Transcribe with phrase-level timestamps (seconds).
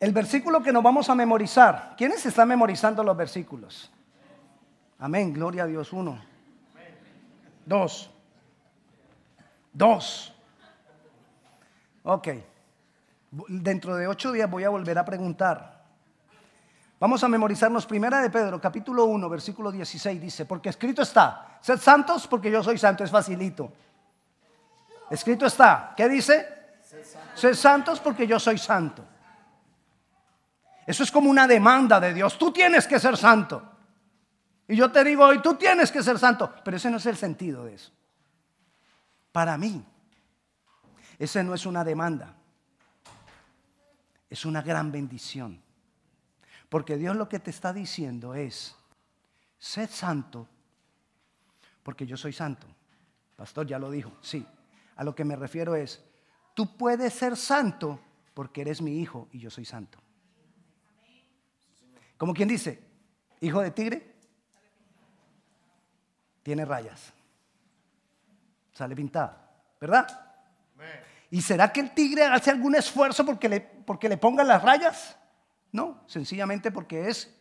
[0.00, 1.94] El versículo que nos vamos a memorizar.
[1.96, 3.92] ¿Quiénes están memorizando los versículos?
[4.98, 5.92] Amén, gloria a Dios.
[5.92, 6.18] Uno.
[7.66, 8.10] Dos.
[9.72, 10.34] Dos.
[12.02, 12.28] Ok.
[13.30, 15.69] Dentro de ocho días voy a volver a preguntar.
[17.00, 20.20] Vamos a memorizarnos primera de Pedro, capítulo 1, versículo 16.
[20.20, 23.02] Dice, porque escrito está, sed santos porque yo soy santo.
[23.02, 23.72] Es facilito.
[25.08, 25.94] Escrito está.
[25.96, 26.46] ¿Qué dice?
[27.34, 29.02] Sed santos porque yo soy santo.
[30.86, 32.36] Eso es como una demanda de Dios.
[32.36, 33.62] Tú tienes que ser santo.
[34.68, 36.52] Y yo te digo hoy, tú tienes que ser santo.
[36.62, 37.90] Pero ese no es el sentido de eso.
[39.32, 39.82] Para mí,
[41.18, 42.34] ese no es una demanda.
[44.28, 45.62] Es una gran bendición.
[46.70, 48.74] Porque Dios lo que te está diciendo es,
[49.58, 50.48] sed santo,
[51.82, 52.66] porque yo soy santo.
[53.36, 54.46] Pastor ya lo dijo, sí.
[54.96, 56.02] A lo que me refiero es,
[56.54, 58.00] tú puedes ser santo
[58.34, 59.98] porque eres mi hijo y yo soy santo.
[62.16, 62.80] Como quien dice,
[63.40, 64.14] hijo de tigre,
[66.42, 67.12] tiene rayas.
[68.72, 70.06] Sale pintada, ¿verdad?
[71.30, 75.16] ¿Y será que el tigre hace algún esfuerzo porque le, porque le pongan las rayas?
[75.72, 77.34] No, sencillamente porque es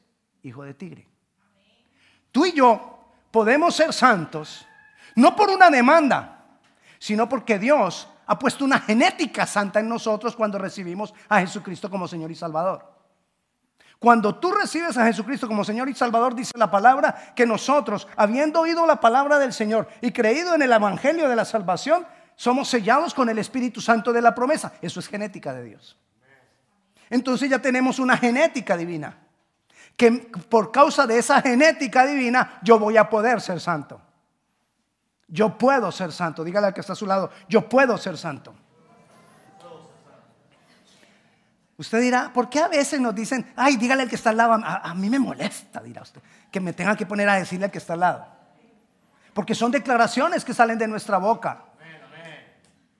[0.44, 1.08] hijo de tigre.
[2.32, 3.00] Tú y yo
[3.32, 4.66] podemos ser santos,
[5.16, 6.46] no por una demanda,
[7.00, 12.08] sino porque Dios ha puesto una genética santa en nosotros cuando recibimos a Jesucristo como
[12.08, 13.00] Señor y Salvador.
[13.98, 18.62] Cuando tú recibes a Jesucristo como Señor y Salvador, dice la palabra que nosotros, habiendo
[18.62, 23.14] oído la palabra del Señor y creído en el Evangelio de la salvación, somos sellados
[23.14, 24.72] con el Espíritu Santo de la promesa.
[24.82, 25.98] Eso es genética de Dios.
[27.10, 29.18] Entonces ya tenemos una genética divina.
[29.96, 30.12] Que
[30.50, 34.02] por causa de esa genética divina yo voy a poder ser santo.
[35.28, 36.44] Yo puedo ser santo.
[36.44, 38.54] Dígale al que está a su lado, yo puedo ser santo.
[41.78, 44.60] Usted dirá, ¿por qué a veces nos dicen, ay, dígale al que está al lado?
[44.62, 46.22] A, mí me molesta, dirá usted,
[46.52, 48.28] que me tenga que poner a decirle al que está al lado.
[49.34, 51.64] Porque son declaraciones que salen de nuestra boca.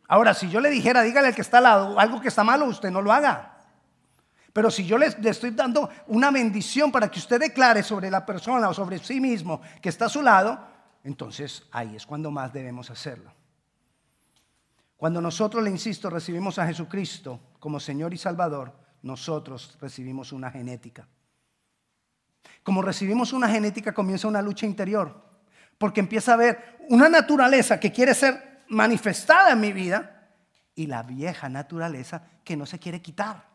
[0.08, 2.68] Ahora, si yo le dijera, dígale al que está al lado, algo que está malo,
[2.68, 3.59] usted no lo haga.
[4.60, 8.68] Pero si yo le, estoy dando una bendición para que usted declare sobre la persona
[8.68, 10.60] o sobre sí mismo que está a su lado,
[11.02, 13.32] entonces ahí es cuando más debemos hacerlo.
[14.98, 21.08] Cuando nosotros, le insisto, recibimos a Jesucristo como Señor y Salvador, nosotros recibimos una genética.
[22.62, 25.24] Como recibimos una genética, comienza una lucha interior,
[25.78, 30.34] porque empieza a haber una naturaleza que quiere ser manifestada en mi vida
[30.76, 33.48] y la vieja naturaleza que no se quiere quitar.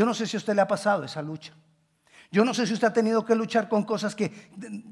[0.00, 1.52] Yo no sé si usted le ha pasado esa lucha.
[2.30, 4.30] Yo no sé si usted ha tenido que luchar con cosas que,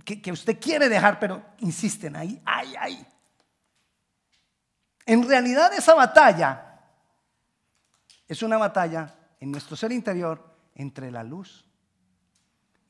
[0.04, 3.06] que, usted quiere dejar, pero insisten ahí, ay, ay.
[5.06, 6.78] En realidad esa batalla
[8.26, 11.64] es una batalla en nuestro ser interior entre la luz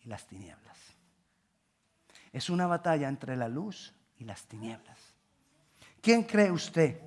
[0.00, 0.76] y las tinieblas.
[2.32, 4.98] Es una batalla entre la luz y las tinieblas.
[6.00, 7.00] ¿Quién cree usted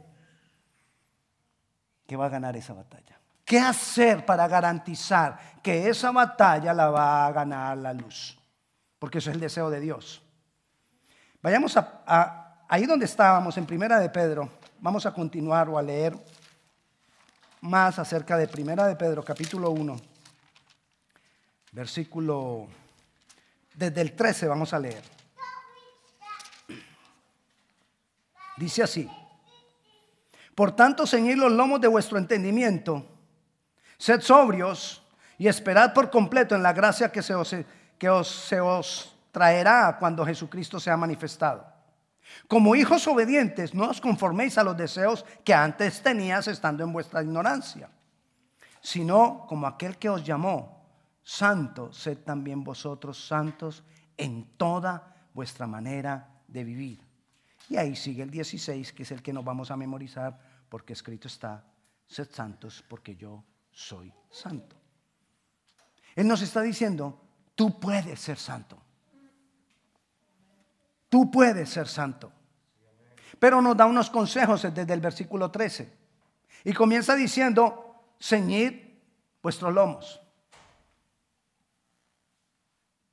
[2.07, 3.20] que va a ganar esa batalla?
[3.51, 8.39] ¿Qué hacer para garantizar que esa batalla la va a ganar la luz?
[8.97, 10.23] Porque eso es el deseo de Dios.
[11.41, 16.17] Vayamos a, ahí donde estábamos, en Primera de Pedro, Vamos a continuar o a leer
[17.59, 19.97] más acerca de Primera de Pedro, capítulo 1,
[21.73, 22.69] versículo,
[23.75, 25.03] desde el 13 vamos a leer.
[28.55, 29.11] Dice así,
[30.55, 33.10] por tanto, ceñid los lomos de vuestro entendimiento,
[34.01, 35.03] sed sobrios
[35.37, 37.55] y esperad por completo en la gracia que se os,
[37.99, 41.71] que os, se os traerá cuando Jesucristo sea manifestado.
[42.47, 47.21] Como hijos obedientes, no os conforméis a los deseos que antes tenías estando en vuestra
[47.21, 47.89] ignorancia,
[48.81, 50.81] sino como aquel que os llamó,
[51.21, 53.83] santo, sed también vosotros santos
[54.17, 57.05] en toda vuestra manera de vivir.
[57.69, 60.39] Y ahí sigue el 16, que es el que nos vamos a memorizar,
[60.69, 61.63] porque escrito está,
[62.07, 64.75] sed santos porque yo soy santo.
[66.15, 67.21] Él nos está diciendo,
[67.55, 68.81] tú puedes ser santo.
[71.09, 72.31] Tú puedes ser santo.
[73.39, 75.91] Pero nos da unos consejos desde el versículo 13.
[76.65, 78.73] Y comienza diciendo, ceñid
[79.41, 80.21] vuestros lomos.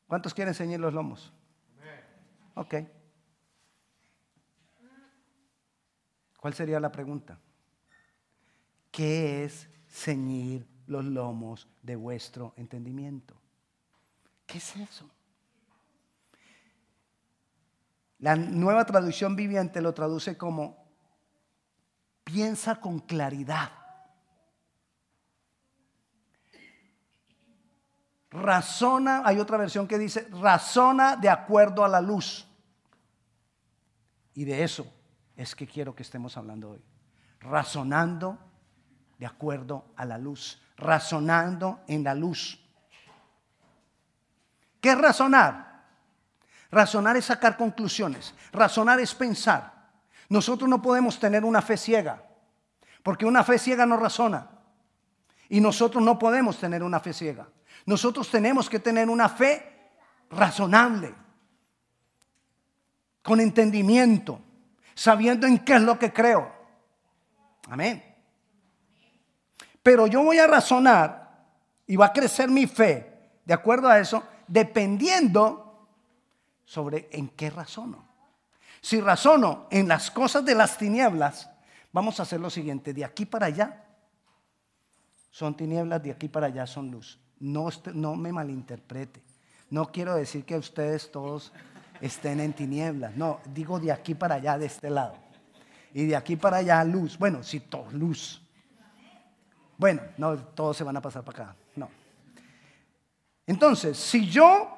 [0.07, 1.33] ¿Cuántos quieren ceñir los lomos?
[2.55, 2.75] Ok.
[6.41, 7.39] ¿Cuál sería la pregunta?
[8.91, 13.35] ¿Qué es ceñir los lomos de vuestro entendimiento?
[14.47, 15.09] ¿Qué es eso?
[18.19, 20.89] La nueva traducción viviente lo traduce como
[22.25, 23.73] piensa con claridad.
[28.31, 32.47] Razona, hay otra versión que dice, razona de acuerdo a la luz.
[34.35, 34.87] Y de eso
[35.37, 36.83] es que quiero que estemos hablando hoy.
[37.41, 38.39] Razonando
[39.19, 40.61] de acuerdo a la luz.
[40.77, 42.59] Razonando en la luz.
[44.81, 45.85] ¿Qué es razonar?
[46.71, 48.35] Razonar es sacar conclusiones.
[48.53, 49.79] Razonar es pensar.
[50.29, 52.23] Nosotros no podemos tener una fe ciega,
[53.03, 54.51] porque una fe ciega no razona.
[55.49, 57.49] Y nosotros no podemos tener una fe ciega.
[57.87, 59.91] Nosotros tenemos que tener una fe
[60.31, 61.15] razonable,
[63.23, 64.41] con entendimiento,
[64.95, 66.53] sabiendo en qué es lo que creo.
[67.71, 68.08] Amén.
[69.83, 71.47] Pero yo voy a razonar
[71.87, 75.89] y va a crecer mi fe, de acuerdo a eso, dependiendo
[76.65, 78.07] sobre en qué razono.
[78.81, 81.51] Si razono en las cosas de las tinieblas,
[81.93, 83.85] vamos a hacer lo siguiente, de aquí para allá
[85.31, 87.19] son tinieblas, de aquí para allá son luz.
[87.41, 89.23] No, no me malinterprete.
[89.71, 91.53] No quiero decir que ustedes todos
[92.01, 93.17] estén en tinieblas.
[93.17, 95.15] No, digo de aquí para allá, de este lado.
[95.95, 97.19] Y de aquí para allá, luz.
[97.19, 98.43] Bueno, sí, todo, luz.
[99.79, 101.57] Bueno, no, todos se van a pasar para acá.
[101.77, 101.89] No.
[103.47, 104.77] Entonces, si yo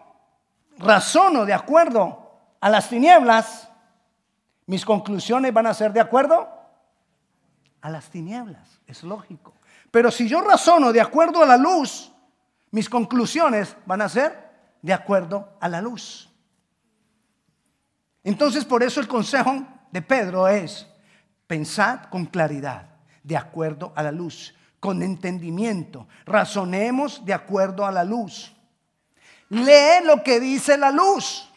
[0.78, 2.30] razono de acuerdo
[2.60, 3.68] a las tinieblas,
[4.66, 6.48] mis conclusiones van a ser de acuerdo
[7.80, 8.80] a las tinieblas.
[8.86, 9.54] Es lógico.
[9.90, 12.12] Pero si yo razono de acuerdo a la luz,
[12.70, 14.50] mis conclusiones van a ser
[14.82, 16.30] de acuerdo a la luz.
[18.22, 20.86] Entonces, por eso el consejo de Pedro es,
[21.46, 22.86] pensad con claridad,
[23.22, 28.52] de acuerdo a la luz, con entendimiento, razonemos de acuerdo a la luz.
[29.50, 31.48] Lee lo que dice la luz.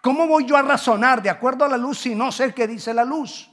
[0.00, 2.94] ¿Cómo voy yo a razonar de acuerdo a la luz si no sé qué dice
[2.94, 3.48] la luz?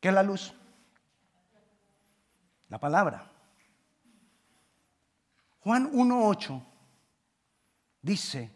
[0.00, 0.52] ¿Qué es la luz?
[2.68, 3.30] La palabra.
[5.60, 6.62] Juan 1.8
[8.02, 8.50] dice,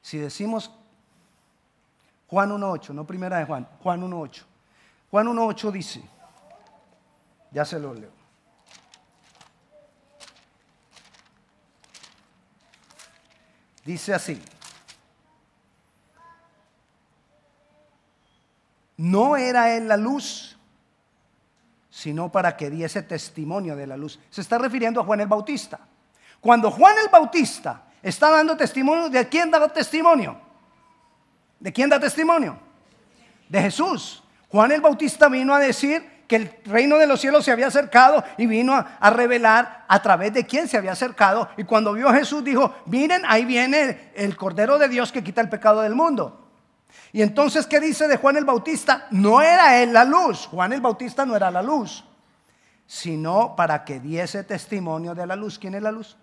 [0.00, 0.70] si decimos
[2.26, 4.44] Juan 1.8, no primera de Juan, Juan 1.8.
[5.10, 6.08] Juan 1.8 dice,
[7.52, 8.10] ya se lo leo.
[13.84, 14.40] Dice así,
[18.98, 20.58] no era él la luz,
[21.88, 24.20] sino para que diese testimonio de la luz.
[24.30, 25.80] Se está refiriendo a Juan el Bautista.
[26.40, 30.38] Cuando Juan el Bautista está dando testimonio, ¿de quién da testimonio?
[31.58, 32.58] ¿De quién da testimonio?
[33.48, 34.22] De Jesús.
[34.48, 38.22] Juan el Bautista vino a decir que el reino de los cielos se había acercado
[38.36, 41.48] y vino a, revelar a través de quién se había acercado.
[41.56, 45.40] Y cuando vio a Jesús dijo, miren, ahí viene el Cordero de Dios que quita
[45.40, 46.48] el pecado del mundo.
[47.12, 49.08] Y entonces, ¿qué dice de Juan el Bautista?
[49.10, 50.46] No era él la luz.
[50.46, 52.04] Juan el Bautista no era la luz,
[52.86, 55.58] sino para que diese testimonio de la luz.
[55.58, 56.16] ¿Quién es la luz?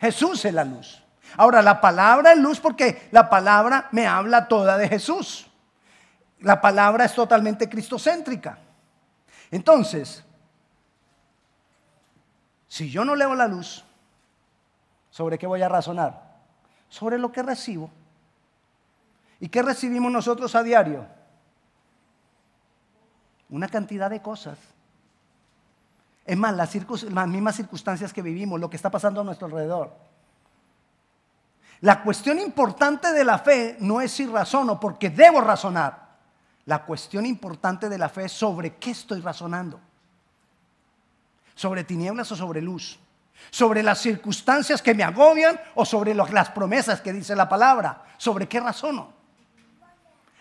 [0.00, 1.04] Jesús es la luz.
[1.36, 5.46] Ahora, la palabra es luz porque la palabra me habla toda de Jesús.
[6.40, 8.60] La palabra es totalmente cristocéntrica.
[9.54, 10.24] Entonces,
[12.66, 13.84] si yo no leo la luz,
[15.10, 16.40] ¿sobre qué voy a razonar?
[16.88, 17.88] Sobre lo que recibo.
[19.38, 21.06] ¿Y qué recibimos nosotros a diario?
[23.48, 24.58] Una cantidad de cosas.
[26.26, 26.74] Es más, las,
[27.28, 29.92] mismas circunstancias que vivimos, lo que está pasando a nuestro alrededor.
[31.80, 36.03] La cuestión importante de la fe no es si razono, porque debo razonar.
[36.66, 39.80] La cuestión importante de la fe es sobre qué estoy razonando.
[41.54, 42.98] Sobre tinieblas o sobre luz.
[43.50, 48.04] Sobre las circunstancias que me agobian o sobre las promesas que dice la palabra.
[48.16, 49.12] ¿Sobre qué razono?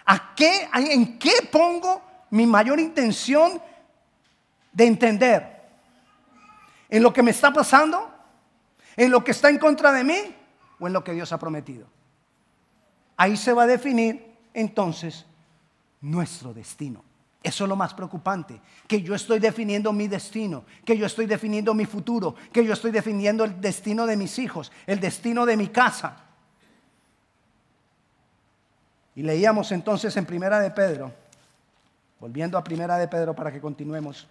[0.05, 3.61] ¿A qué, ¿En qué pongo mi mayor intención
[4.71, 5.61] de entender?
[6.89, 8.11] ¿En lo que me está pasando?
[8.95, 10.35] ¿En lo que está en contra de mí?
[10.79, 11.87] ¿O en lo que Dios ha prometido?
[13.17, 15.25] Ahí se va a definir entonces
[16.03, 17.03] nuestro destino.
[17.41, 21.73] Eso es lo más preocupante, que yo estoy definiendo mi destino, que yo estoy definiendo
[21.73, 25.67] mi futuro, que yo estoy definiendo el destino de mis hijos, el destino de mi
[25.67, 26.23] casa.
[29.15, 31.11] Y leíamos entonces en Primera de Pedro,
[32.19, 34.25] volviendo a Primera de Pedro para que continuemos.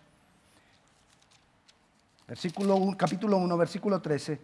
[2.26, 4.40] Versículo 1, capítulo 1, versículo 13.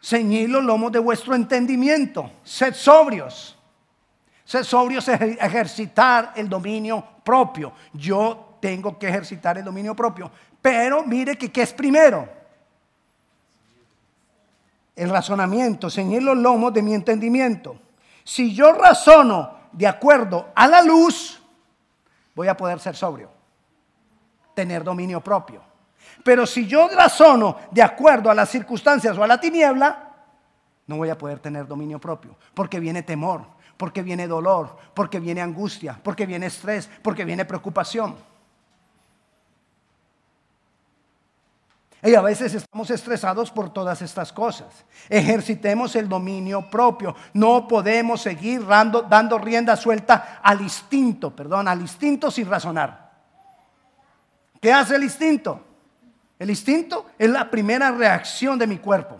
[0.00, 3.59] Ceñid los lomos de vuestro entendimiento, sed sobrios.
[4.50, 7.72] Sed sobrios es ejercitar el dominio propio.
[7.92, 10.28] Yo tengo que ejercitar el dominio propio.
[10.60, 12.28] Pero mire que ¿qué es primero?
[14.96, 17.78] El razonamiento, ceñir los lomos de mi entendimiento
[18.24, 21.40] Si yo razono de acuerdo a la luz,
[22.34, 23.30] voy a poder ser sobrio,
[24.52, 25.62] tener dominio propio.
[26.24, 30.08] Pero si yo razono de acuerdo a las circunstancias o a la tiniebla,
[30.88, 35.40] no voy a poder tener dominio propio, porque viene temor, porque viene dolor, porque viene
[35.40, 38.14] angustia, porque viene estrés, porque viene preocupación.
[42.02, 44.84] Y a veces estamos estresados por todas estas cosas.
[45.08, 47.16] Ejercitemos el dominio propio.
[47.32, 53.12] No podemos seguir dando, rienda suelta al instinto, perdón, al instinto sin razonar.
[54.60, 55.58] ¿Qué hace el instinto?
[56.38, 59.16] El instinto es la primera reacción de mi cuerpo.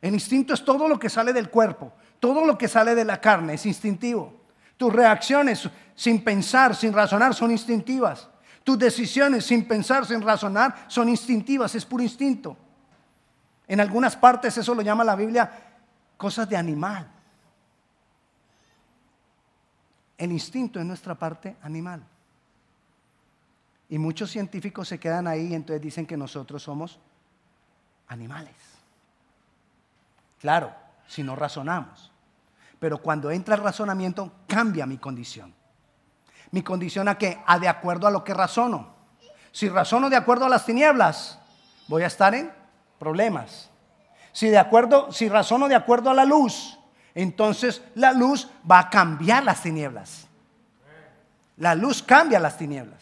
[0.00, 3.20] El instinto es todo lo que sale del cuerpo, todo lo que sale de la
[3.20, 4.32] carne, es instintivo.
[4.76, 8.28] Tus reacciones sin pensar, sin razonar, son instintivas.
[8.62, 12.56] Tus decisiones sin pensar, sin razonar, son instintivas, es puro instinto.
[13.66, 15.50] En algunas partes eso lo llama la Biblia
[16.16, 17.10] cosas de animal.
[20.16, 22.04] El instinto es nuestra parte animal.
[23.88, 27.00] Y muchos científicos se quedan ahí y entonces dicen que nosotros somos
[28.06, 28.54] animales.
[30.38, 30.72] Claro,
[31.08, 32.11] si no razonamos.
[32.82, 35.54] Pero cuando entra el razonamiento, cambia mi condición.
[36.50, 37.40] Mi condición a qué?
[37.46, 38.92] A de acuerdo a lo que razono.
[39.52, 41.38] Si razono de acuerdo a las tinieblas,
[41.86, 42.52] voy a estar en
[42.98, 43.70] problemas.
[44.32, 46.76] Si de acuerdo, si razono de acuerdo a la luz,
[47.14, 50.26] entonces la luz va a cambiar las tinieblas.
[51.58, 53.00] La luz cambia las tinieblas.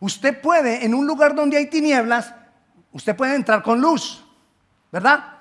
[0.00, 2.34] Usted puede, en un lugar donde hay tinieblas,
[2.92, 4.22] usted puede entrar con luz,
[4.92, 5.31] ¿verdad?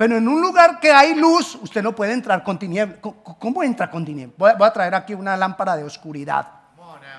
[0.00, 3.00] Pero en un lugar que hay luz, usted no puede entrar con tinieblas.
[3.38, 4.56] ¿Cómo entra con tinieblas?
[4.56, 6.48] Voy a traer aquí una lámpara de oscuridad.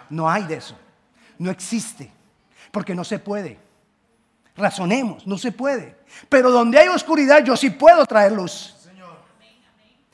[0.10, 0.76] No hay de eso.
[1.38, 2.12] No existe.
[2.72, 3.60] Porque no se puede.
[4.56, 5.96] Razonemos, no se puede.
[6.28, 8.76] Pero donde hay oscuridad, yo sí puedo traer luz.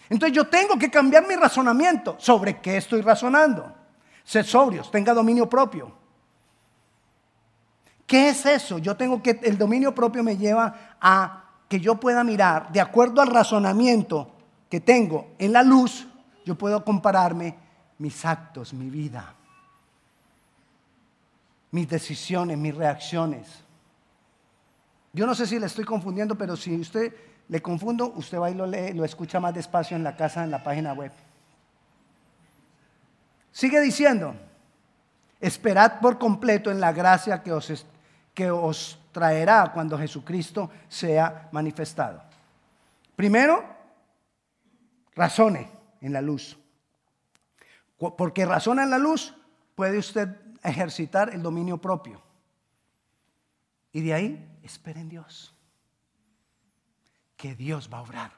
[0.10, 2.18] Entonces yo tengo que cambiar mi razonamiento.
[2.20, 3.74] ¿Sobre qué estoy razonando?
[4.26, 5.96] Sed sobrios, tenga dominio propio.
[8.06, 8.78] ¿Qué es eso?
[8.78, 13.22] Yo tengo que, el dominio propio me lleva a que yo pueda mirar, de acuerdo
[13.22, 14.32] al razonamiento
[14.70, 16.08] que tengo en la luz,
[16.46, 17.56] yo puedo compararme
[17.98, 19.34] mis actos, mi vida,
[21.72, 23.48] mis decisiones, mis reacciones.
[25.14, 27.14] Yo no sé si le estoy confundiendo, pero si usted
[27.50, 30.52] le confundo, usted va y lo lee, lo escucha más despacio en la casa, en
[30.52, 31.12] la página web.
[33.52, 34.36] Sigue diciendo,
[35.40, 37.86] esperad por completo en la gracia que os,
[38.34, 42.22] que os traerá cuando Jesucristo sea manifestado.
[43.16, 43.66] Primero,
[45.16, 45.72] razone
[46.02, 46.56] en la luz.
[47.98, 49.34] Porque razona en la luz,
[49.74, 52.22] puede usted ejercitar el dominio propio.
[53.92, 55.52] Y de ahí, espere en Dios.
[57.38, 58.34] Que Dios va a obrar.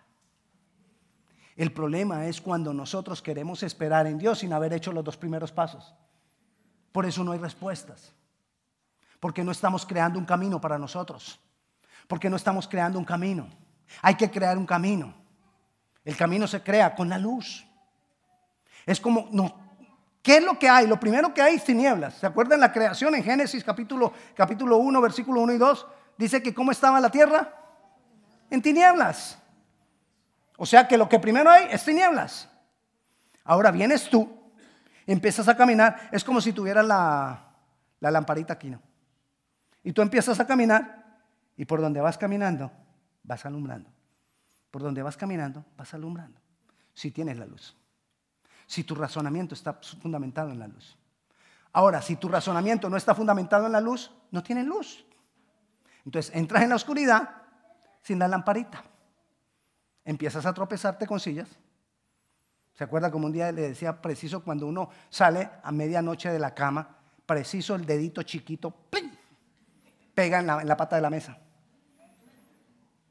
[1.58, 5.52] El problema es cuando nosotros queremos esperar en Dios sin haber hecho los dos primeros
[5.52, 5.94] pasos.
[6.94, 8.14] Por eso no hay respuestas.
[9.20, 11.40] Porque no estamos creando un camino para nosotros.
[12.08, 13.50] Porque no estamos creando un camino.
[14.02, 15.14] Hay que crear un camino.
[16.06, 17.66] El camino se crea con la luz.
[18.86, 19.54] Es como, no,
[20.22, 20.88] ¿qué es lo que hay?
[20.88, 22.16] Lo primero que hay es tinieblas.
[22.16, 25.88] ¿Se acuerdan la creación en Génesis capítulo, capítulo 1, versículo 1 y 2?
[26.18, 27.54] Dice que cómo estaba la tierra.
[28.50, 29.38] En tinieblas.
[30.58, 32.50] O sea que lo que primero hay es tinieblas.
[33.44, 34.30] Ahora vienes tú,
[35.08, 37.48] empiezas a caminar, es como si tuvieras la,
[38.00, 38.80] la lamparita aquí, ¿no?
[39.84, 41.20] Y tú empiezas a caminar
[41.56, 42.72] y por donde vas caminando,
[43.24, 43.90] vas alumbrando.
[44.72, 46.40] Por donde vas caminando, vas alumbrando.
[46.94, 47.76] Si tienes la luz.
[48.66, 50.98] Si tu razonamiento está fundamentado en la luz.
[51.72, 55.06] Ahora, si tu razonamiento no está fundamentado en la luz, no tienes luz.
[56.06, 57.30] Entonces entras en la oscuridad
[58.02, 58.84] sin la lamparita.
[60.04, 61.48] Empiezas a tropezarte con sillas.
[62.74, 66.56] ¿Se acuerda como un día le decía preciso cuando uno sale a medianoche de la
[66.56, 68.72] cama, preciso el dedito chiquito.
[70.20, 71.38] Pega en la, pata de la mesa.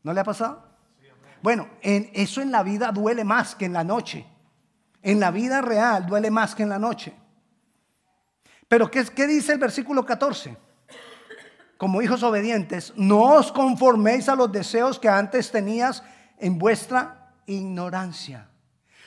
[0.02, 0.62] ¿No le ha pasado?
[1.40, 4.26] Bueno, en, eso en la vida duele más que en la noche.
[5.00, 7.14] En la vida real duele más que en la noche.
[8.68, 10.54] Pero ¿qué, qué dice el versículo 14?
[11.78, 16.02] Como hijos obedientes, no os conforméis a los deseos que antes tenías
[16.36, 18.50] en vuestra ignorancia.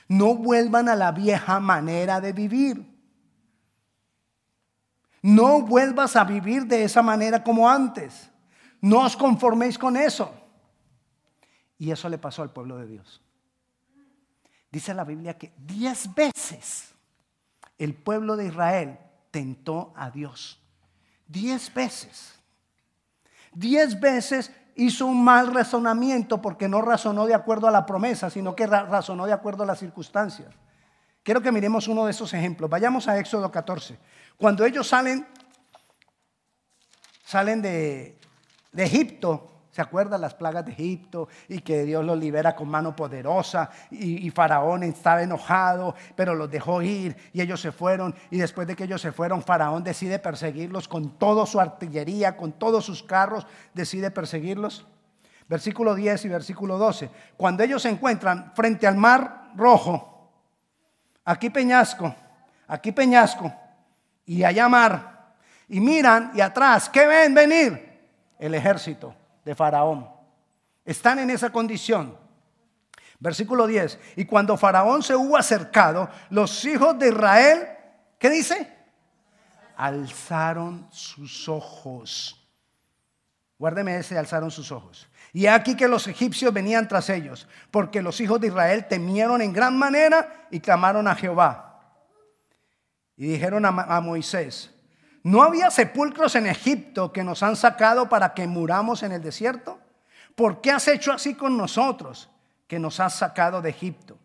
[0.07, 2.90] No vuelvan a la vieja manera de vivir
[5.21, 8.29] no vuelvas a vivir de esa manera como antes.
[8.81, 10.33] No os conforméis con eso.
[11.77, 13.21] Y eso le pasó al pueblo de Dios.
[14.71, 16.93] Dice la Biblia que diez veces
[17.77, 18.99] el pueblo de Israel
[19.31, 20.57] tentó a Diez.
[21.27, 22.39] Diez veces.
[23.53, 28.55] Diez veces hizo un mal razonamiento porque no razonó de acuerdo a la promesa, sino
[28.55, 30.53] que razonó de acuerdo a las circunstancias.
[31.23, 32.69] Quiero que miremos uno de esos ejemplos.
[32.69, 33.97] Vayamos a Éxodo 14.
[34.37, 35.27] Cuando ellos salen,
[37.23, 38.17] salen de,
[38.75, 43.69] Egipto, ¿Se acuerdan las plagas de Egipto y que Dios los libera con mano poderosa?
[43.89, 48.13] Y, Faraón estaba enojado, pero los dejó ir y ellos se fueron.
[48.31, 52.51] Y después de que ellos se fueron, Faraón decide perseguirlos con toda su artillería, con
[52.51, 54.85] todos sus carros, decide perseguirlos.
[55.47, 57.09] Versículo 10 y versículo 12.
[57.37, 60.10] Cuando ellos se encuentran frente al mar rojo,
[61.25, 62.13] aquí peñasco,
[62.67, 63.53] aquí peñasco
[64.25, 65.35] y allá mar,
[65.67, 68.01] y miran y atrás, ¿qué ven venir?
[68.37, 70.09] El ejército de Faraón.
[70.83, 72.17] Están en esa condición.
[73.19, 73.99] Versículo 10.
[74.15, 77.67] Y cuando Faraón se hubo acercado, los hijos de Israel,
[78.17, 78.67] ¿qué dice?
[79.77, 82.40] Alzaron sus ojos.
[83.61, 85.07] Guárdeme ese, alzaron sus ojos.
[85.33, 89.53] Y aquí que los egipcios venían tras ellos, porque los hijos de Israel temieron en
[89.53, 91.79] gran manera y clamaron a Jehová.
[93.15, 94.71] Y dijeron a, Moisés,
[95.21, 99.77] ¿No había sepulcros en Egipto que nos han sacado para que muramos en el desierto?
[100.33, 102.31] ¿Por qué has hecho así con nosotros
[102.65, 104.17] que nos has sacado de Egipto?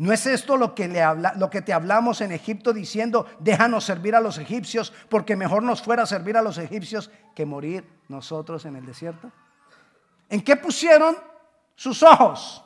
[0.00, 3.84] ¿No es esto lo que, le habla, lo que te hablamos en Egipto diciendo, déjanos
[3.84, 8.64] servir a los egipcios, porque mejor nos fuera servir a los egipcios que morir nosotros
[8.64, 9.30] en el desierto?
[10.30, 11.18] ¿En qué pusieron
[11.74, 12.64] sus ojos?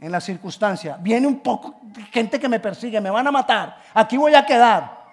[0.00, 0.96] En la circunstancia.
[0.98, 1.78] Viene un poco
[2.10, 5.04] gente que me persigue, me van a matar, aquí voy a quedar.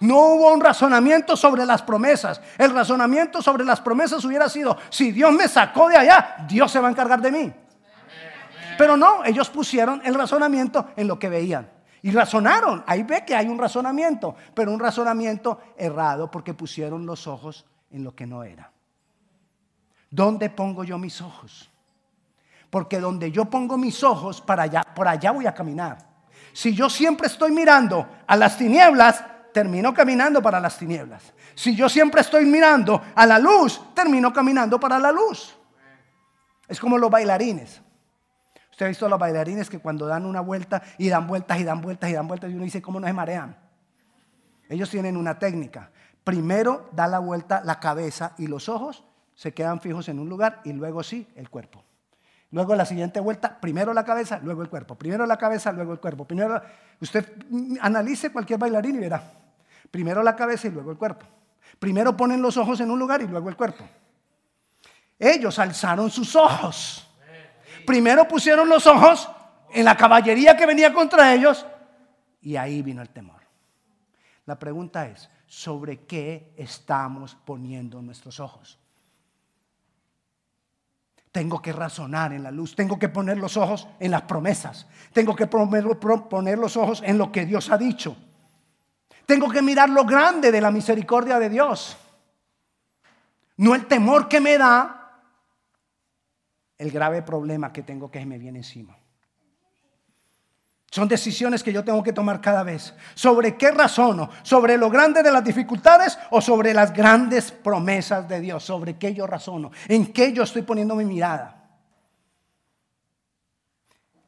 [0.00, 2.38] No hubo un razonamiento sobre las promesas.
[2.58, 6.80] El razonamiento sobre las promesas hubiera sido, si Dios me sacó de allá, Dios se
[6.80, 7.52] va a encargar de mí.
[8.78, 11.68] Pero no, ellos pusieron el razonamiento en lo que veían.
[12.00, 12.84] Y razonaron.
[12.86, 18.04] Ahí ve que hay un razonamiento, pero un razonamiento errado porque pusieron los ojos en
[18.04, 18.70] lo que no era.
[20.08, 21.68] ¿Dónde pongo yo mis ojos?
[22.70, 25.98] Porque donde yo pongo mis ojos, para allá, por allá voy a caminar.
[26.52, 31.34] Si yo siempre estoy mirando a las tinieblas, termino caminando para las tinieblas.
[31.56, 35.58] Si yo siempre estoy mirando a la luz, termino caminando para la luz.
[36.68, 37.82] Es como los bailarines.
[38.78, 41.80] Usted ha visto los bailarines que cuando dan una vuelta y dan vueltas y dan
[41.80, 43.56] vueltas y dan vueltas y uno dice, ¿cómo no se marean?
[44.68, 45.90] Ellos tienen una técnica.
[46.22, 49.02] Primero da la vuelta la cabeza y los ojos
[49.34, 51.82] se quedan fijos en un lugar y luego sí el cuerpo.
[52.52, 54.94] Luego la siguiente vuelta, primero la cabeza, luego el cuerpo.
[54.94, 56.24] Primero la cabeza, luego el cuerpo.
[56.24, 56.62] Primero,
[57.00, 57.32] usted
[57.80, 59.20] analice cualquier bailarín y verá.
[59.90, 61.26] Primero la cabeza y luego el cuerpo.
[61.80, 63.82] Primero ponen los ojos en un lugar y luego el cuerpo.
[65.18, 67.07] Ellos alzaron sus ojos.
[67.88, 69.30] Primero pusieron los ojos
[69.70, 71.64] en la caballería que venía contra ellos
[72.42, 73.40] y ahí vino el temor.
[74.44, 78.78] La pregunta es, ¿sobre qué estamos poniendo nuestros ojos?
[81.32, 85.34] Tengo que razonar en la luz, tengo que poner los ojos en las promesas, tengo
[85.34, 88.18] que poner los ojos en lo que Dios ha dicho.
[89.24, 91.96] Tengo que mirar lo grande de la misericordia de Dios.
[93.56, 94.97] No el temor que me da,
[96.78, 98.96] el grave problema que tengo que me viene encima.
[100.90, 102.94] Son decisiones que yo tengo que tomar cada vez.
[103.14, 104.30] ¿Sobre qué razono?
[104.42, 108.64] ¿Sobre lo grande de las dificultades o sobre las grandes promesas de Dios?
[108.64, 109.70] ¿Sobre qué yo razono?
[109.86, 111.68] ¿En qué yo estoy poniendo mi mirada?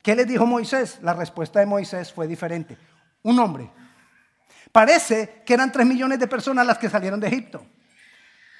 [0.02, 0.98] ¿Qué les dijo Moisés?
[1.02, 2.76] La respuesta de Moisés fue diferente.
[3.22, 3.70] Un hombre
[4.72, 7.64] Parece que eran 3 millones de personas las que salieron de Egipto.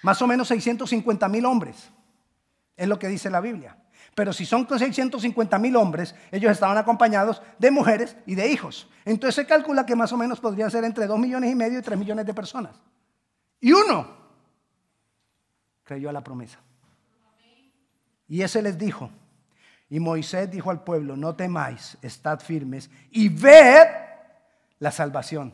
[0.03, 1.91] Más o menos 650 mil hombres.
[2.77, 3.77] Es lo que dice la Biblia.
[4.15, 8.89] Pero si son 650 mil hombres, ellos estaban acompañados de mujeres y de hijos.
[9.05, 11.83] Entonces se calcula que más o menos podrían ser entre 2 millones y medio y
[11.83, 12.77] 3 millones de personas.
[13.61, 14.09] Y uno
[15.85, 16.59] creyó a la promesa.
[18.29, 19.11] Y ese les dijo,
[19.89, 23.87] y Moisés dijo al pueblo, no temáis, estad firmes y ved
[24.79, 25.53] la salvación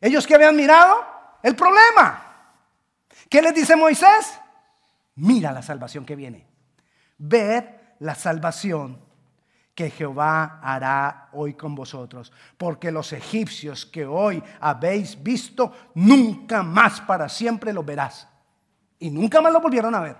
[0.00, 1.04] ellos que habían mirado
[1.42, 2.26] el problema.
[3.28, 4.40] ¿Qué les dice Moisés?
[5.16, 6.46] Mira la salvación que viene.
[7.22, 7.64] Ved
[7.98, 8.98] la salvación
[9.74, 12.32] que Jehová hará hoy con vosotros.
[12.56, 18.26] Porque los egipcios que hoy habéis visto, nunca más para siempre los verás.
[18.98, 20.16] Y nunca más lo volvieron a ver.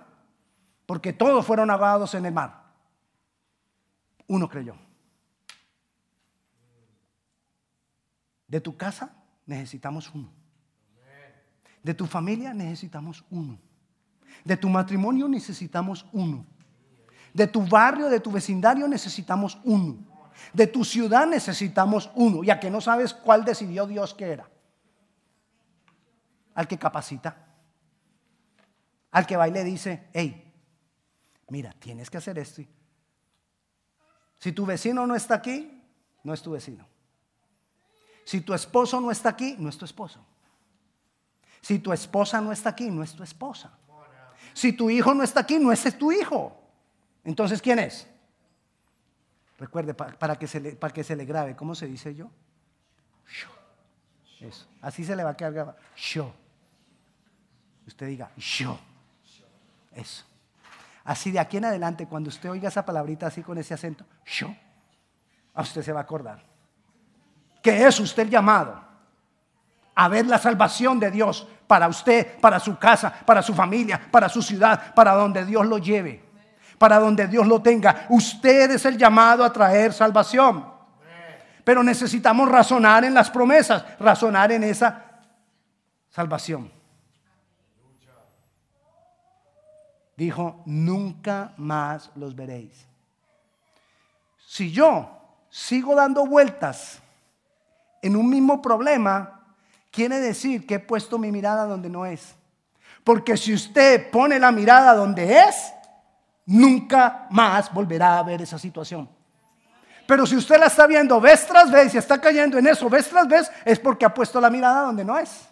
[0.84, 2.64] Porque todos fueron ahogados en el mar.
[4.26, 4.74] Uno creyó.
[8.46, 9.10] De tu casa
[9.46, 10.30] necesitamos uno.
[11.82, 13.58] De tu familia necesitamos uno.
[14.44, 16.44] De tu matrimonio necesitamos uno.
[17.32, 19.98] De tu barrio, de tu vecindario necesitamos uno.
[20.52, 22.42] De tu ciudad necesitamos uno.
[22.42, 24.48] Ya que no sabes cuál decidió Dios que era.
[26.54, 27.46] Al que capacita.
[29.12, 30.52] al que va y le dice, hey,
[31.48, 32.62] mira, tienes que hacer esto.
[34.38, 35.82] Si tu vecino no está aquí,
[36.22, 36.86] no es tu vecino.
[38.24, 40.24] Si tu esposo no está aquí, no es tu esposo.
[41.60, 43.72] Si tu esposa no está aquí, no es tu esposa.
[44.54, 46.60] Si tu hijo no está aquí, no es tu hijo.
[47.24, 48.06] Entonces, ¿quién es?
[49.59, 52.30] Recuerde, para, que, se le, para que se le grabe, ¿cómo se dice yo?
[54.40, 54.66] Eso.
[54.80, 55.78] Así se le va a quedar grabado.
[55.96, 56.33] Yo.
[57.87, 58.78] Usted diga, yo.
[59.92, 60.24] Eso.
[61.04, 64.54] Así de aquí en adelante, cuando usted oiga esa palabrita así con ese acento, yo,
[65.54, 66.42] a usted se va a acordar.
[67.62, 68.80] Que es usted llamado
[69.94, 74.28] a ver la salvación de Dios para usted, para su casa, para su familia, para
[74.28, 76.29] su ciudad, para donde Dios lo lleve,
[76.80, 78.06] para donde Dios lo tenga.
[78.08, 80.64] Usted es el llamado a traer salvación.
[81.62, 85.04] Pero necesitamos razonar en las promesas, razonar en esa
[86.08, 86.72] salvación.
[90.16, 92.86] Dijo, nunca más los veréis.
[94.46, 96.98] Si yo sigo dando vueltas
[98.00, 99.42] en un mismo problema,
[99.90, 102.34] quiere decir que he puesto mi mirada donde no es.
[103.04, 105.74] Porque si usted pone la mirada donde es,
[106.50, 109.08] nunca más volverá a ver esa situación.
[110.06, 113.08] Pero si usted la está viendo vez tras vez y está cayendo en eso vez
[113.08, 115.48] tras vez, es porque ha puesto la mirada donde no es.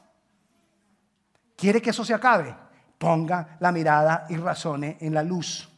[1.56, 2.54] ¿Quiere que eso se acabe?
[2.98, 5.68] Ponga la mirada y razone en la luz.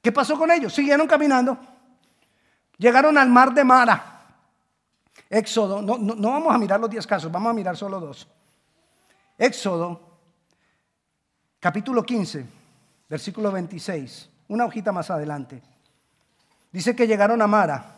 [0.00, 0.72] ¿Qué pasó con ellos?
[0.72, 1.58] Siguieron caminando.
[2.76, 4.14] Llegaron al mar de Mara.
[5.28, 8.26] Éxodo, no, no, vamos a mirar los 10 casos, vamos a mirar solo dos.
[9.36, 10.00] Éxodo,
[11.60, 12.57] capítulo 15,
[13.08, 15.62] versículo 26, una hojita más adelante.
[16.70, 17.94] Dice que llegaron a Mara.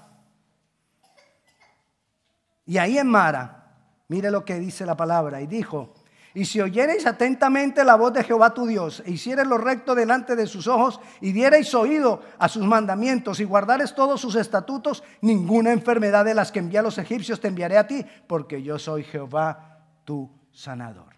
[2.66, 3.74] Y ahí en Mara,
[4.08, 5.92] mire lo que dice la palabra, y dijo,
[6.32, 10.36] y si oyereis atentamente la voz de Jehová tu Dios, e hiciereis lo recto delante
[10.36, 15.72] de sus ojos, y diereis oído a sus mandamientos, y guardares todos sus estatutos, ninguna
[15.72, 19.02] enfermedad de las que envía a los egipcios te enviaré a ti, porque yo soy
[19.02, 21.09] Jehová tu sanador.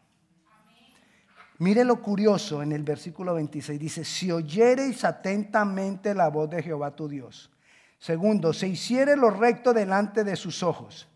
[1.58, 6.96] Mire lo curioso en el versículo 26, dice, si oyereis atentamente la voz de Jehová
[6.96, 7.50] tu Dios.
[7.98, 11.08] Segundo, se hiciere lo recto delante de sus ojos,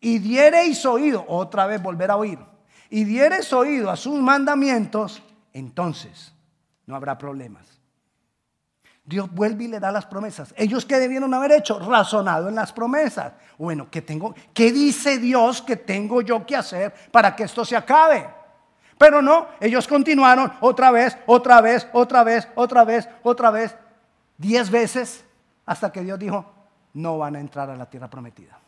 [0.00, 2.38] y diereis oído, otra vez volver a oír
[2.90, 6.34] y dieres oído a sus mandamientos, entonces
[6.86, 7.78] no habrá problemas.
[9.04, 10.52] Dios vuelve y le da las promesas.
[10.56, 13.32] Ellos que debieron haber hecho, razonado en las promesas.
[13.58, 14.34] Bueno, ¿qué tengo?
[14.52, 18.28] ¿Qué dice Dios que tengo yo que hacer para que esto se acabe?
[19.00, 23.74] Pero no, ellos continuaron otra vez, otra vez, otra vez, otra vez, otra vez,
[24.36, 25.24] diez veces,
[25.66, 26.44] hasta que Dios dijo,
[26.94, 28.60] no van a entrar a la tierra prometida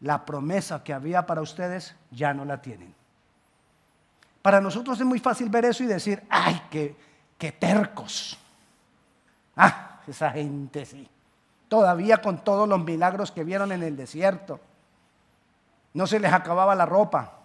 [0.00, 2.94] la promesa que había para ustedes ya no la tienen.
[4.42, 8.38] Para nosotros es muy fácil ver eso y decir, ay, qué, tercos.
[9.56, 11.08] Ah, esa gente sí.
[11.68, 14.58] Todavía con todos los milagros que vieron en el desierto.
[15.92, 17.39] No se les acababa la ropa,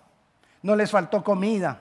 [0.66, 1.80] no les faltó comida,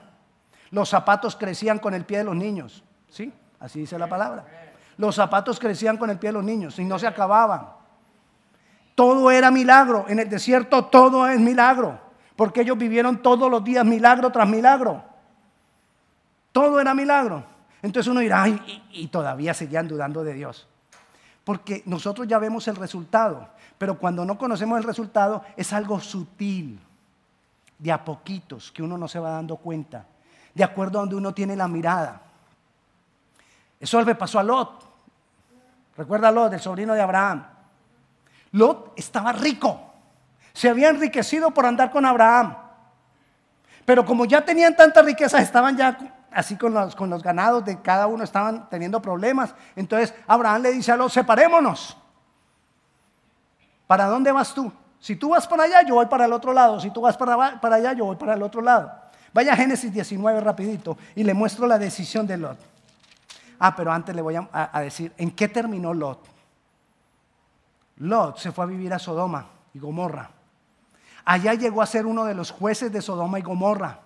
[0.69, 2.83] los zapatos crecían con el pie de los niños.
[3.09, 3.33] ¿Sí?
[3.59, 4.45] Así dice la palabra.
[4.97, 7.67] Los zapatos crecían con el pie de los niños y no se acababan.
[8.93, 10.05] Todo era milagro.
[10.07, 11.99] En el desierto todo es milagro.
[12.35, 15.03] Porque ellos vivieron todos los días milagro tras milagro.
[16.51, 17.43] Todo era milagro.
[17.81, 20.67] Entonces uno dirá, ay, y, todavía seguían dudando de Dios.
[21.43, 23.49] Porque nosotros ya vemos el resultado.
[23.79, 26.79] Pero cuando no conocemos el resultado es algo sutil.
[27.77, 30.05] De a poquitos que uno no se va dando cuenta.
[30.53, 32.21] De acuerdo a donde uno tiene la mirada.
[33.79, 34.85] Eso le pasó a Lot.
[35.97, 37.45] Recuerda a Lot, el sobrino de Abraham.
[38.51, 39.93] Lot estaba rico.
[40.53, 42.55] Se había enriquecido por andar con Abraham.
[43.85, 45.97] Pero como ya tenían tanta riqueza, estaban ya
[46.31, 49.53] así con los, con los ganados de cada uno, estaban teniendo problemas.
[49.75, 51.97] Entonces Abraham le dice a Lot, separémonos.
[53.87, 54.71] ¿Para dónde vas tú?
[55.05, 56.79] Si tú vas para allá, yo voy para el otro lado.
[56.79, 58.91] Si tú vas para, allá, yo voy para el otro lado.
[59.31, 62.57] Vaya a Génesis 19 rapidito y le muestro la decisión de Lot.
[63.59, 66.25] Ah, pero antes le voy a decir, ¿en qué terminó Lot?
[67.97, 70.31] Lot se fue a vivir a Sodoma y Gomorra.
[71.23, 73.99] Allá llegó a ser uno de los jueces de Sodoma y Gomorra.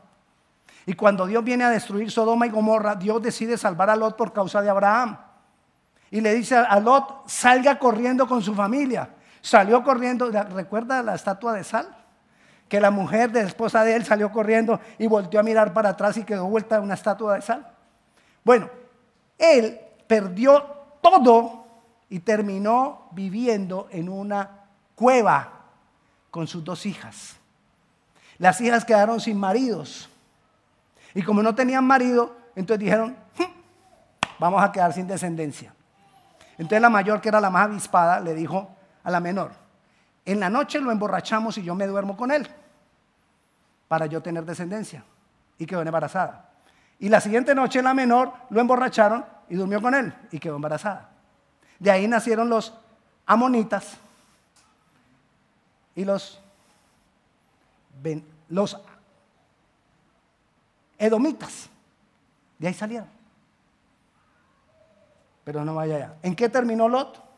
[0.86, 4.34] Y cuando Dios viene a destruir Sodoma y Gomorra, Dios decide salvar a Lot por
[4.34, 5.18] causa de Abraham.
[6.12, 9.12] Y le dice a Lot, salga corriendo con su familia.
[9.42, 11.88] Salió corriendo, ¿recuerda la estatua de sal?
[12.68, 16.18] Que la mujer de esposa de él salió corriendo y volteó a mirar para atrás
[16.18, 17.68] y quedó vuelta una estatua de sal.
[18.44, 18.70] Bueno,
[19.38, 20.64] él perdió
[21.02, 21.66] todo
[22.10, 25.52] y terminó viviendo en una cueva
[26.32, 27.38] con sus dos hijas.
[28.38, 30.10] Las hijas quedaron sin maridos.
[31.14, 33.52] Y como no tenían marido, entonces dijeron, "Hm,
[34.40, 35.74] vamos a quedar sin descendencia.
[36.58, 38.70] Entonces la mayor, que era la más avispada, le dijo
[39.10, 39.52] a la menor,
[40.26, 42.48] en la noche lo emborrachamos y yo me duermo con él
[43.88, 45.04] para yo tener descendencia.
[45.58, 46.50] Y quedó embarazada.
[47.00, 51.10] Y la siguiente noche la menor lo emborracharon y durmió con él y quedó embarazada.
[51.80, 52.74] De ahí nacieron los
[53.26, 53.98] amonitas
[55.96, 56.40] y los,
[58.48, 58.80] los
[60.98, 61.70] edomitas.
[62.58, 63.08] De ahí salieron.
[65.44, 66.16] Pero no vaya allá.
[66.22, 67.29] ¿En qué terminó Lot?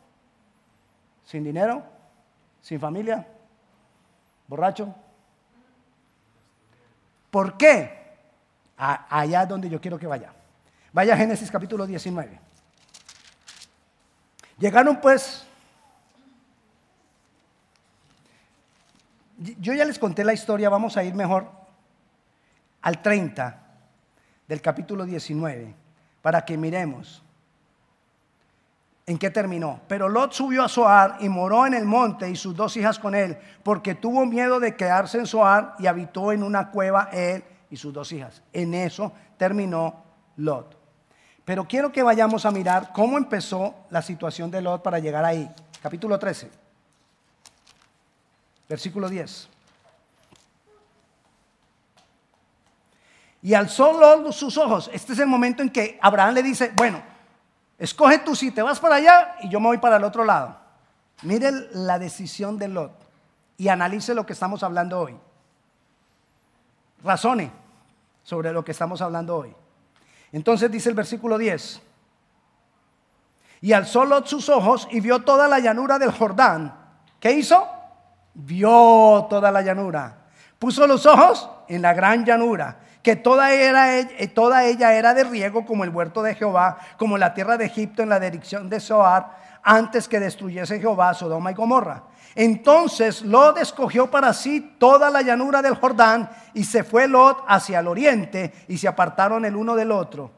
[1.24, 1.82] Sin dinero,
[2.60, 3.26] sin familia,
[4.46, 4.94] borracho.
[7.30, 8.00] ¿Por qué?
[8.76, 10.32] Allá donde yo quiero que vaya.
[10.92, 12.38] Vaya Génesis capítulo 19.
[14.58, 15.46] Llegaron pues,
[19.58, 21.50] yo ya les conté la historia, vamos a ir mejor
[22.82, 23.58] al 30
[24.46, 25.74] del capítulo 19
[26.20, 27.22] para que miremos
[29.06, 29.80] en qué terminó.
[29.88, 33.14] Pero Lot subió a Zoar y moró en el monte y sus dos hijas con
[33.14, 37.76] él, porque tuvo miedo de quedarse en Zoar y habitó en una cueva él y
[37.76, 38.42] sus dos hijas.
[38.52, 40.04] En eso terminó
[40.36, 40.76] Lot.
[41.44, 45.50] Pero quiero que vayamos a mirar cómo empezó la situación de Lot para llegar ahí.
[45.82, 46.48] Capítulo 13,
[48.68, 49.48] versículo 10.
[53.44, 54.88] Y alzó Lot sus ojos.
[54.92, 57.02] Este es el momento en que Abraham le dice, bueno,
[57.82, 60.56] escoge tú si te vas para allá y yo me voy para el otro lado.
[61.22, 62.92] Mire la decisión de Lot
[63.58, 65.16] y analice lo que estamos hablando hoy.
[67.02, 67.50] Razone
[68.22, 69.52] sobre lo que estamos hablando hoy.
[70.30, 71.82] Entonces dice el versículo 10.
[73.62, 76.74] Y alzó Lot sus ojos y vio toda la llanura del Jordán.
[77.18, 77.68] ¿Qué hizo?
[78.34, 80.18] Vio toda la llanura.
[80.58, 85.24] Puso los ojos en la gran llanura, que toda, era, eh, toda ella era de
[85.24, 88.78] riego como el huerto de Jehová, como la tierra de Egipto en la dirección de
[88.78, 92.04] Zoar, antes que destruyese Jehová Sodoma y Gomorra.
[92.34, 97.80] Entonces Lot escogió para sí toda la llanura del Jordán y se fue Lot hacia
[97.80, 100.30] el oriente y se apartaron el uno del otro.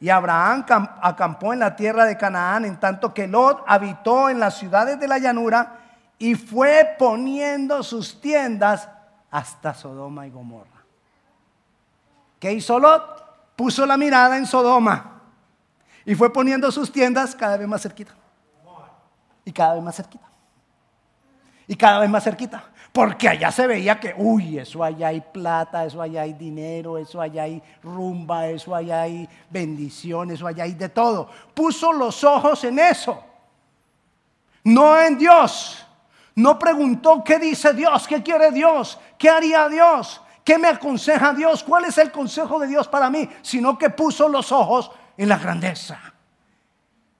[0.00, 4.38] Y Abraham cam- acampó en la tierra de Canaán, en tanto que Lot habitó en
[4.40, 5.78] las ciudades de la llanura
[6.18, 8.88] y fue poniendo sus tiendas
[9.30, 10.73] hasta Sodoma y Gomorra.
[12.44, 13.56] ¿Qué hizo Lot?
[13.56, 15.22] Puso la mirada en Sodoma
[16.04, 18.14] y fue poniendo sus tiendas cada vez más cerquita.
[19.46, 20.26] Y cada vez más cerquita.
[21.66, 22.62] Y cada vez más cerquita.
[22.92, 27.18] Porque allá se veía que, uy, eso allá hay plata, eso allá hay dinero, eso
[27.18, 31.30] allá hay rumba, eso allá hay bendición, eso allá hay de todo.
[31.54, 33.24] Puso los ojos en eso.
[34.64, 35.86] No en Dios.
[36.34, 41.64] No preguntó qué dice Dios, qué quiere Dios, qué haría Dios, qué me aconseja Dios,
[41.64, 45.38] cuál es el consejo de Dios para mí, sino que puso los ojos en la
[45.38, 46.14] grandeza,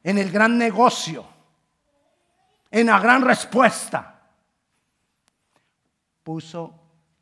[0.03, 1.25] en el gran negocio,
[2.71, 4.15] en la gran respuesta
[6.25, 6.73] puso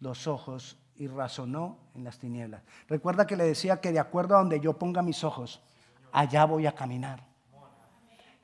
[0.00, 2.62] los ojos y razonó en las tinieblas.
[2.88, 5.60] Recuerda que le decía que de acuerdo a donde yo ponga mis ojos,
[6.12, 7.22] allá voy a caminar.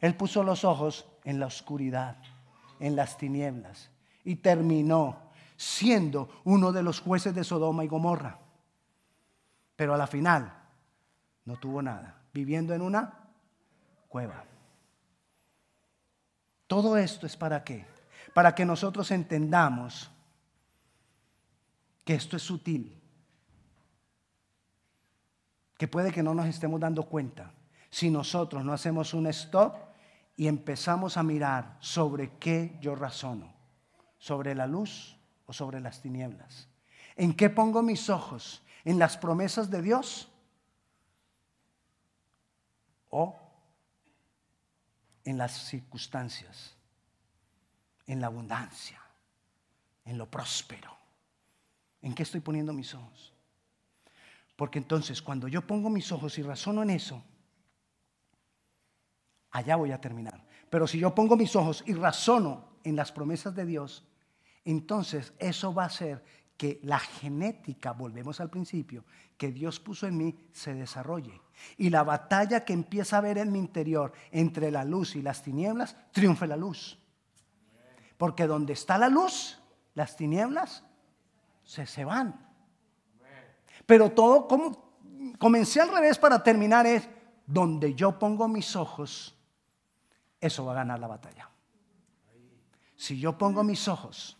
[0.01, 2.17] Él puso los ojos en la oscuridad,
[2.81, 3.91] en las tinieblas,
[4.25, 5.17] y terminó
[5.59, 8.39] siendo uno de los jueces de Sodoma y Gomorra.
[9.75, 10.55] Pero a la final
[11.45, 13.29] no tuvo nada, viviendo en una
[14.09, 14.45] cueva.
[16.69, 17.85] Todo esto es para qué?
[18.35, 20.11] Para que nosotros entendamos
[22.05, 22.97] que esto es sutil,
[25.77, 27.53] que puede que no nos estemos dando cuenta
[27.91, 29.75] si nosotros no hacemos un stop
[30.37, 33.53] y empezamos a mirar sobre qué yo razono,
[34.19, 35.18] sobre la luz
[35.49, 36.69] o sobre las tinieblas.
[37.17, 38.63] ¿En qué pongo mis ojos?
[38.85, 40.31] ¿En las promesas de Dios?
[43.09, 43.35] ¿O
[45.25, 46.77] en las circunstancias?
[48.07, 49.03] ¿En la abundancia?
[50.05, 50.95] ¿En lo próspero?
[52.03, 53.33] ¿En qué estoy poniendo mis ojos?
[54.55, 57.25] Porque entonces cuando yo pongo mis ojos y razono en eso,
[59.51, 60.45] allá voy a terminar.
[60.69, 64.05] Pero si yo pongo mis ojos y razono en las promesas de Dios,
[64.71, 66.23] entonces eso va a hacer
[66.59, 69.05] que la genética, volvemos al principio,
[69.37, 71.41] que Dios puso en mí se desarrolle.
[71.77, 75.43] Y la batalla que empieza a haber en mi interior entre la luz y las
[75.43, 76.99] tinieblas, triunfe la luz.
[78.19, 79.59] Porque donde está la luz,
[79.95, 80.85] las tinieblas
[81.63, 82.47] se, se van.
[83.87, 84.93] Pero todo, como
[85.39, 87.09] comencé al revés para terminar, es
[87.47, 89.35] donde yo pongo mis ojos,
[90.41, 91.49] eso va a ganar la batalla.
[92.97, 94.39] Si yo pongo mis ojos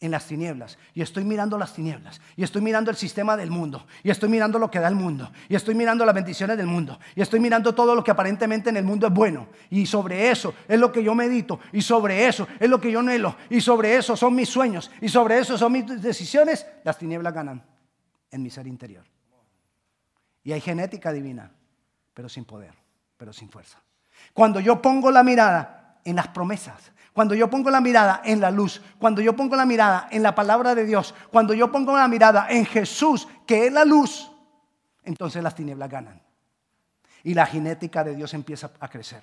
[0.00, 0.78] en las tinieblas.
[0.94, 2.20] Y estoy mirando las tinieblas.
[2.36, 3.86] Y estoy mirando el sistema del mundo.
[4.02, 5.30] Y estoy mirando lo que da el mundo.
[5.48, 6.98] Y estoy mirando las bendiciones del mundo.
[7.14, 9.48] Y estoy mirando todo lo que aparentemente en el mundo es bueno.
[9.68, 11.60] Y sobre eso es lo que yo medito.
[11.72, 13.36] Y sobre eso es lo que yo anhelo.
[13.50, 14.90] Y sobre eso son mis sueños.
[15.00, 17.62] Y sobre eso son mis decisiones, las tinieblas ganan
[18.30, 19.04] en mi ser interior.
[20.42, 21.52] Y hay genética divina,
[22.14, 22.72] pero sin poder,
[23.18, 23.78] pero sin fuerza.
[24.32, 28.50] Cuando yo pongo la mirada en las promesas, cuando yo pongo la mirada en la
[28.50, 32.08] luz, cuando yo pongo la mirada en la palabra de Dios, cuando yo pongo la
[32.08, 34.30] mirada en Jesús, que es la luz,
[35.04, 36.22] entonces las tinieblas ganan.
[37.22, 39.22] Y la genética de Dios empieza a crecer.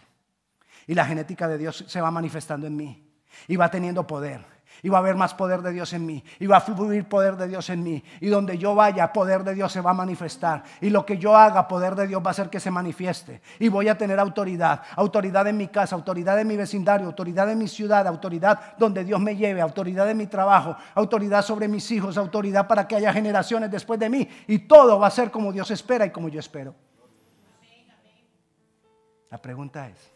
[0.86, 3.10] Y la genética de Dios se va manifestando en mí.
[3.48, 4.57] Y va teniendo poder.
[4.84, 6.24] Y va a haber más poder de Dios en mí.
[6.40, 8.04] Y va a fluir poder de Dios en mí.
[8.20, 10.64] Y donde yo vaya, poder de Dios se va a manifestar.
[10.82, 13.42] Y lo que yo haga, poder de Dios va a hacer que se manifieste.
[13.60, 14.82] Y voy a tener autoridad.
[14.96, 19.20] Autoridad en mi casa, autoridad en mi vecindario, autoridad en mi ciudad, autoridad donde Dios
[19.20, 23.72] me lleve, autoridad en mi trabajo, autoridad sobre mis hijos, autoridad para que haya generaciones
[23.72, 24.28] después de mí.
[24.48, 26.76] Y todo va a ser como Dios espera y como yo espero.
[29.30, 30.14] La pregunta es,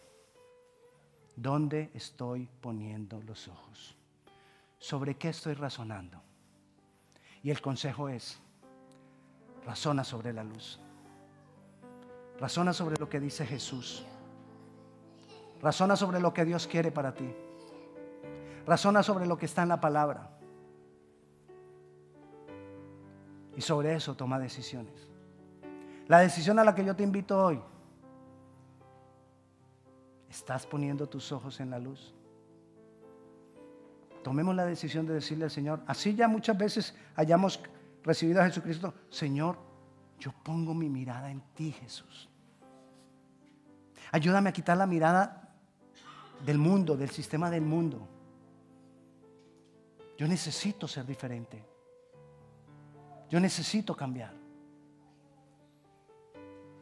[1.35, 3.97] ¿dónde estoy poniendo los ojos?
[4.81, 6.19] Sobre qué estoy razonando.
[7.43, 8.39] Y el consejo es,
[9.63, 10.79] razona sobre la luz.
[12.39, 14.03] Razona sobre lo que dice Jesús.
[15.61, 17.31] Razona sobre lo que Dios quiere para ti.
[18.65, 20.31] Razona sobre lo que está en la palabra.
[23.55, 25.07] Y sobre eso toma decisiones.
[26.07, 27.61] La decisión a la que yo te invito hoy,
[30.27, 32.15] ¿estás poniendo tus ojos en la luz?
[34.23, 37.59] Tomemos la decisión de decirle al Señor, así ya muchas veces hayamos
[38.03, 39.57] recibido a Jesucristo, Señor,
[40.19, 42.29] yo pongo mi mirada en ti, Jesús.
[44.11, 45.49] Ayúdame a quitar la mirada
[46.45, 48.07] del mundo, del sistema del mundo.
[50.17, 51.63] Yo necesito ser diferente.
[53.29, 54.33] Yo necesito cambiar.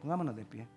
[0.02, 0.68] Pongámonos de pie.